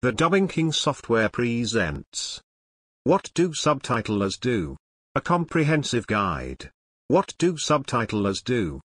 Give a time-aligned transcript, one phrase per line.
[0.00, 2.40] The Dubbing King software presents.
[3.02, 4.76] What do subtitlers do?
[5.16, 6.70] A comprehensive guide.
[7.08, 8.80] What do subtitlers do?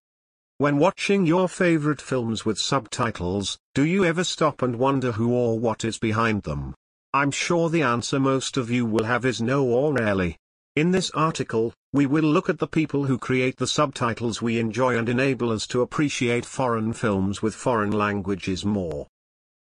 [0.57, 5.60] When watching your favorite films with subtitles, do you ever stop and wonder who or
[5.60, 6.73] what is behind them?
[7.14, 10.38] I'm sure the answer most of you will have is no or rarely.
[10.75, 14.98] In this article, we will look at the people who create the subtitles we enjoy
[14.98, 19.05] and enable us to appreciate foreign films with foreign languages more.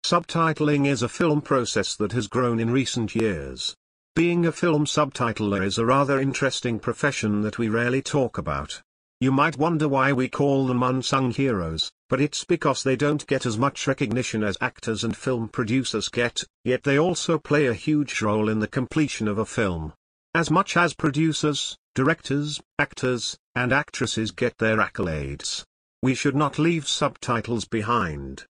[0.05, 3.75] Subtitling is a film process that has grown in recent years.
[4.15, 8.83] Being a film subtitler is a rather interesting profession that we rarely talk about.
[9.19, 13.47] You might wonder why we call them unsung heroes, but it's because they don't get
[13.47, 18.21] as much recognition as actors and film producers get, yet they also play a huge
[18.21, 19.95] role in the completion of a film.
[20.35, 25.65] As much as producers, directors, actors, and actresses get their accolades.
[26.03, 28.45] We should not leave subtitles behind.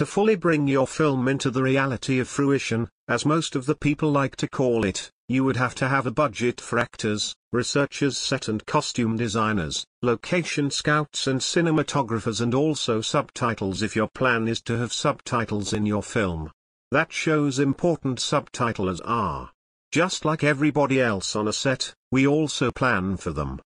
[0.00, 4.10] To fully bring your film into the reality of fruition, as most of the people
[4.10, 8.48] like to call it, you would have to have a budget for actors, researchers set
[8.48, 14.78] and costume designers, location scouts and cinematographers and also subtitles if your plan is to
[14.78, 16.50] have subtitles in your film.
[16.90, 19.50] That shows important subtitlers are.
[19.92, 23.60] Just like everybody else on a set, we also plan for them.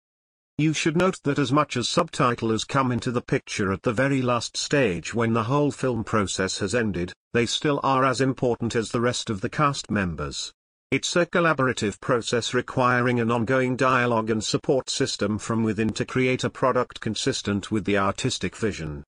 [0.62, 4.22] You should note that as much as subtitlers come into the picture at the very
[4.22, 8.92] last stage when the whole film process has ended, they still are as important as
[8.92, 10.52] the rest of the cast members.
[10.92, 16.44] It's a collaborative process requiring an ongoing dialogue and support system from within to create
[16.44, 19.02] a product consistent with the artistic vision.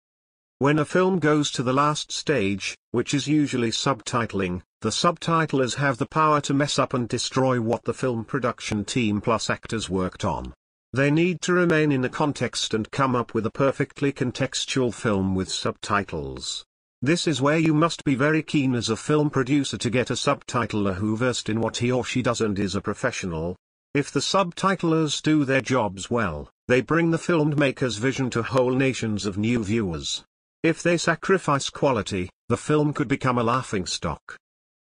[0.58, 5.98] When a film goes to the last stage, which is usually subtitling, the subtitlers have
[5.98, 10.24] the power to mess up and destroy what the film production team plus actors worked
[10.24, 10.52] on.
[10.94, 15.34] They need to remain in the context and come up with a perfectly contextual film
[15.34, 16.64] with subtitles.
[17.02, 20.12] This is where you must be very keen as a film producer to get a
[20.12, 23.56] subtitler who versed in what he or she does and is a professional.
[23.92, 29.26] If the subtitlers do their jobs well, they bring the filmmaker's vision to whole nations
[29.26, 30.22] of new viewers.
[30.62, 34.38] If they sacrifice quality, the film could become a laughingstock.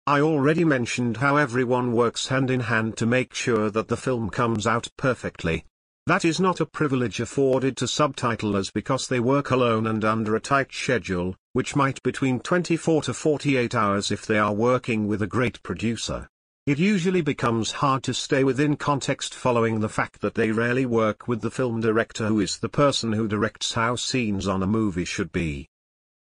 [0.06, 4.30] I already mentioned how everyone works hand in hand to make sure that the film
[4.30, 5.66] comes out perfectly,
[6.06, 10.40] that is not a privilege afforded to subtitlers because they work alone and under a
[10.40, 15.28] tight schedule, which might between 24 to 48 hours if they are working with a
[15.28, 16.26] great producer.
[16.66, 21.28] It usually becomes hard to stay within context following the fact that they rarely work
[21.28, 25.04] with the film director who is the person who directs how scenes on a movie
[25.04, 25.68] should be.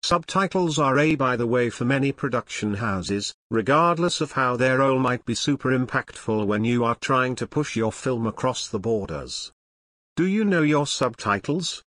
[0.04, 4.98] Subtitles are a by the way for many production houses, regardless of how their role
[4.98, 9.50] might be super impactful when you are trying to push your film across the borders.
[10.14, 11.82] Do you know your subtitles?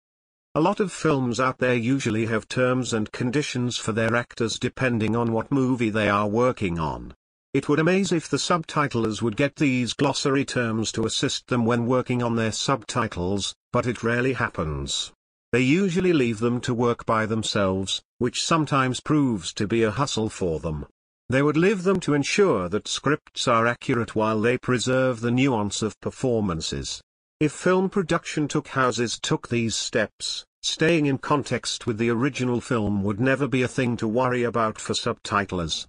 [0.54, 5.16] A lot of films out there usually have terms and conditions for their actors depending
[5.16, 7.16] on what movie they are working on.
[7.56, 11.88] It would amaze if the subtitlers would get these glossary terms to assist them when
[11.88, 15.12] working on their subtitles, but it rarely happens.
[15.52, 20.30] They usually leave them to work by themselves, which sometimes proves to be a hustle
[20.30, 20.86] for them.
[21.32, 25.82] They would leave them to ensure that scripts are accurate while they preserve the nuance
[25.82, 27.02] of performances.
[27.41, 33.02] If film production took houses took these steps, staying in context with the original film
[33.02, 35.88] would never be a thing to worry about for subtitlers.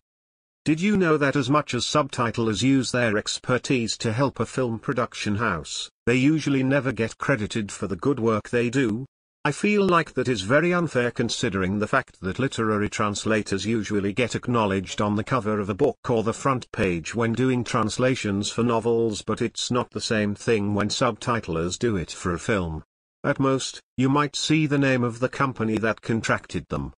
[0.65, 4.79] Did you know that as much as subtitlers use their expertise to help a film
[4.79, 9.05] production house, they usually never get credited for the good work they do?
[9.45, 14.37] I feel like that is very unfair considering the fact that literary translators usually get
[14.37, 18.63] acknowledged on the cover of a book or the front page when doing translations for
[18.63, 22.85] novels but it's not the same thing when subtitlers do it for a film.
[23.25, 26.93] At most, you might see the name of the company that contracted them.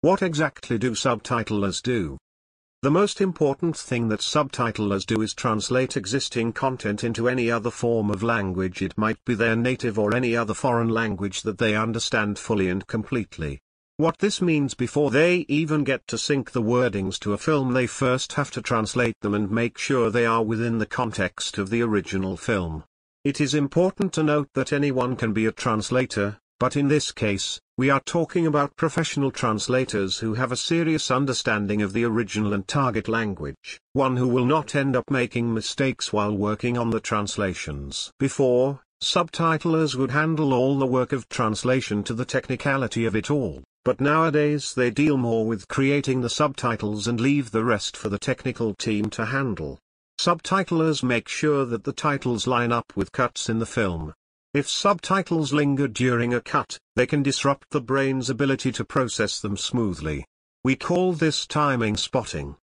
[0.00, 2.18] What exactly do subtitlers do?
[2.82, 8.10] The most important thing that subtitlers do is translate existing content into any other form
[8.10, 12.38] of language it might be their native or any other foreign language that they understand
[12.38, 13.60] fully and completely.
[13.96, 17.86] What this means before they even get to sync the wordings to a film they
[17.86, 21.80] first have to translate them and make sure they are within the context of the
[21.80, 22.84] original film.
[23.24, 27.60] It is important to note that anyone can be a translator, but in this case,
[27.76, 32.66] we are talking about professional translators who have a serious understanding of the original and
[32.66, 38.10] target language, one who will not end up making mistakes while working on the translations.
[38.18, 43.62] Before, subtitlers would handle all the work of translation to the technicality of it all,
[43.84, 48.18] but nowadays they deal more with creating the subtitles and leave the rest for the
[48.18, 49.78] technical team to handle.
[50.18, 54.14] Subtitlers make sure that the titles line up with cuts in the film,
[54.56, 59.54] if subtitles linger during a cut, they can disrupt the brain's ability to process them
[59.54, 60.24] smoothly.
[60.64, 62.56] We call this timing spotting.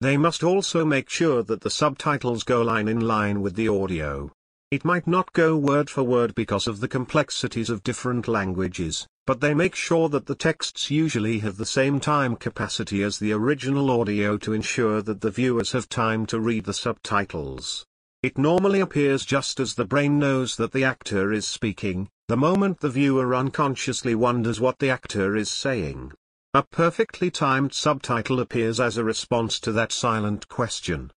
[0.00, 4.30] They must also make sure that the subtitles go line in line with the audio.
[4.70, 9.40] It might not go word for word because of the complexities of different languages, but
[9.40, 13.90] they make sure that the texts usually have the same time capacity as the original
[13.90, 17.84] audio to ensure that the viewers have time to read the subtitles.
[18.24, 22.80] It normally appears just as the brain knows that the actor is speaking, the moment
[22.80, 26.10] the viewer unconsciously wonders what the actor is saying.
[26.54, 31.10] A perfectly timed subtitle appears as a response to that silent question.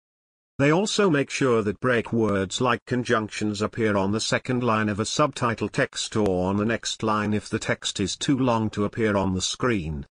[0.59, 4.99] They also make sure that break words like conjunctions appear on the second line of
[4.99, 8.85] a subtitle text or on the next line if the text is too long to
[8.85, 10.07] appear on the screen.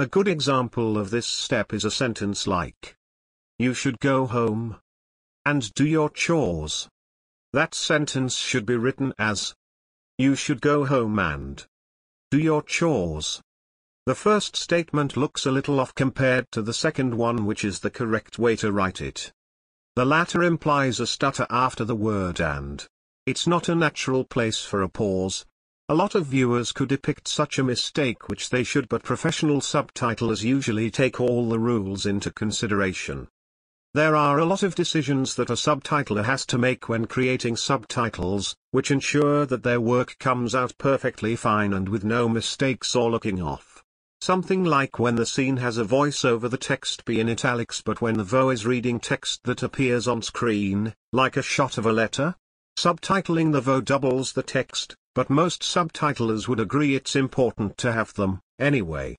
[0.00, 2.96] A good example of this step is a sentence like,
[3.56, 4.80] You should go home
[5.46, 6.88] and do your chores.
[7.52, 9.54] That sentence should be written as,
[10.18, 11.64] You should go home and
[12.30, 13.40] do your chores.
[14.06, 17.90] The first statement looks a little off compared to the second one which is the
[17.90, 19.32] correct way to write it.
[19.96, 22.84] The latter implies a stutter after the word and.
[23.26, 25.46] It's not a natural place for a pause.
[25.88, 30.42] A lot of viewers could depict such a mistake which they should but professional subtitlers
[30.42, 33.28] usually take all the rules into consideration.
[33.94, 38.56] There are a lot of decisions that a subtitler has to make when creating subtitles,
[38.72, 43.40] which ensure that their work comes out perfectly fine and with no mistakes or looking
[43.40, 43.84] off.
[44.20, 48.00] Something like when the scene has a voice over the text be in italics but
[48.00, 51.92] when the VO is reading text that appears on screen, like a shot of a
[51.92, 52.34] letter.
[52.76, 58.12] Subtitling the VO doubles the text, but most subtitlers would agree it's important to have
[58.14, 59.16] them, anyway.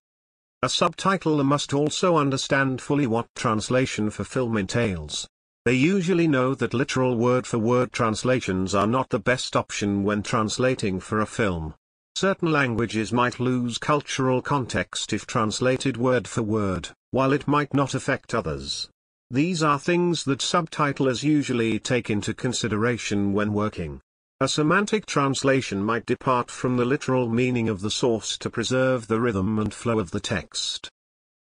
[0.65, 5.27] A subtitler must also understand fully what translation for film entails.
[5.63, 11.00] They usually know that literal word-for-word -word translations are not the best option when translating
[11.00, 11.75] for a film.
[12.15, 17.94] Certain languages might lose cultural context if translated word for word, while it might not
[17.94, 18.89] affect others.
[19.29, 24.01] These are things that subtitlers usually take into consideration when working.
[24.41, 29.21] A semantic translation might depart from the literal meaning of the source to preserve the
[29.21, 30.89] rhythm and flow of the text.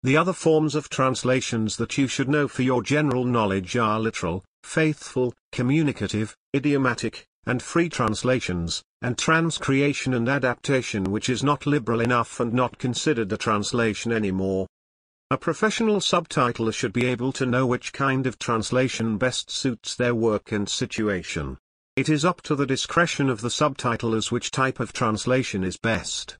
[0.02, 4.44] The other forms of translations that you should know for your general knowledge are literal,
[4.64, 12.38] faithful, communicative, idiomatic, and free translations, and transcreation and adaptation which is not liberal enough
[12.38, 14.66] and not considered a translation anymore.
[15.30, 20.14] A professional subtitler should be able to know which kind of translation best suits their
[20.14, 21.56] work and situation.
[21.96, 26.36] It is up to the discretion of the subtitlers which type of translation is best.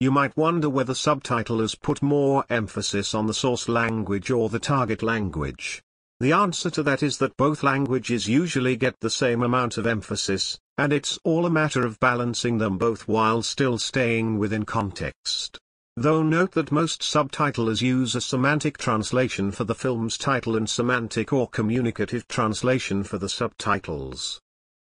[0.00, 5.02] You might wonder whether subtitlers put more emphasis on the source language or the target
[5.02, 5.82] language.
[6.20, 10.58] The answer to that is that both languages usually get the same amount of emphasis,
[10.76, 15.58] and it's all a matter of balancing them both while still staying within context.
[15.96, 21.32] Though note that most subtitlers use a semantic translation for the film's title and semantic
[21.32, 24.38] or communicative translation for the subtitles.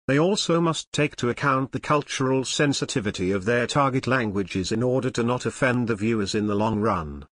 [0.08, 5.10] They also must take to account the cultural sensitivity of their target languages in order
[5.12, 7.26] to not offend the viewers in the long run.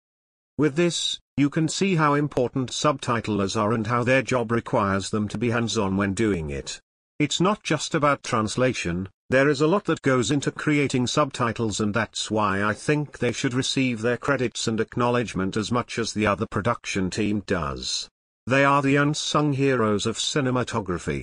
[0.57, 5.27] With this, you can see how important subtitlers are and how their job requires them
[5.27, 6.81] to be hands-on when doing it.
[7.19, 11.93] It's not just about translation, there is a lot that goes into creating subtitles and
[11.93, 16.25] that's why I think they should receive their credits and acknowledgement as much as the
[16.25, 18.09] other production team does.
[18.47, 21.21] They are the unsung heroes of cinematography.